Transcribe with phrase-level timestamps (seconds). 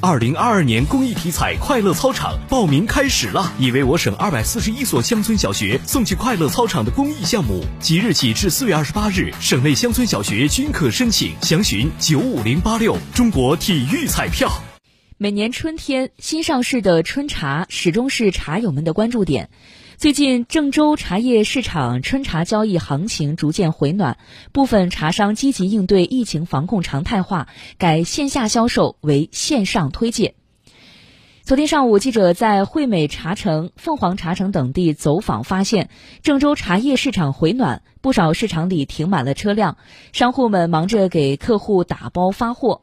[0.00, 14.48] 二零二二年公益体彩快乐操场报名开始了，已为我省二百四十一所乡村小学送去快乐操场的公益项目，即日起至四月二十八日，省内乡村小学均可申请，详询九五零八六中国体育彩票。
[15.16, 19.50] 每年春天新上市的春茶始终是茶友们的关注点。
[19.98, 24.16] 最近郑州茶叶市场春茶交易行情逐渐回暖，
[24.52, 27.48] 部分茶商积极应对疫情防控常态化，
[27.78, 30.36] 改线下销售为线上推介。
[31.48, 35.88] 昨天上午，记者在惠美茶城、凤凰茶城等地走访，发现
[36.22, 39.78] 郑州茶叶市场回暖，不少市场里停满了车辆，
[40.12, 42.82] 商户们忙着给客户打包发货。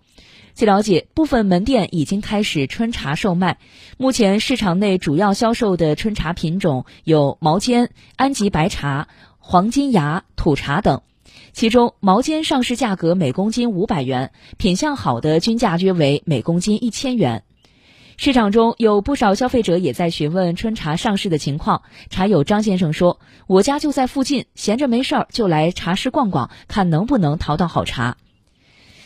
[0.55, 3.59] 据了解，部分门店已经开始春茶售卖。
[3.97, 11.03] 目前市场内主要销售的春茶品种有毛尖、安吉白茶、黄金芽、土茶等。
[11.53, 17.43] 其中，毛尖上市价格每公斤五百元，品相好的均价约为每公斤一千元。
[18.17, 21.81] 市场中有不少消费者也在询问春茶上市的情况。
[22.09, 28.17] 茶友张先生说：“我家就在附近，闲着没事儿就来茶市逛逛，看能不能淘到好茶。”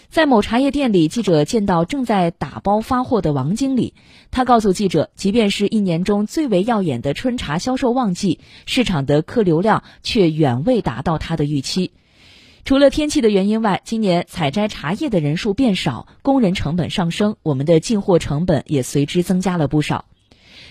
[0.10, 3.94] 在某茶叶店里，记者见到正在打包发货的王经理。
[4.32, 11.92] 他告诉记者，即便是一年中最为耀眼的春茶销售旺季，市场的客流量却远未达到他的预期。
[12.70, 20.06] 除了天气的原因外，今年采摘茶叶的人数变少，工人成本上升，我们的进货成本也随之增加了不少。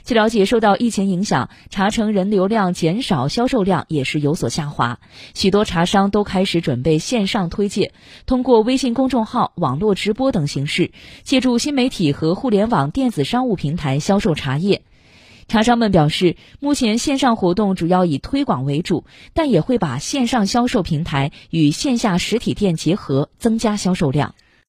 [0.04, 5.00] 据了解，受到疫情影响，茶城人流量减少，销售量也是有所下滑。
[5.34, 7.92] 许多茶商都开始准备线上推介，
[8.26, 10.92] 通过微信公众号、网络直播等形式，
[11.24, 14.82] 借助新媒体和互联网电子商务平台销售茶叶。
[15.48, 24.34] 茶商们表示，目前线上活动主要以推广为主，但也会把线上销售平台与线下实体店结合，增加销售量。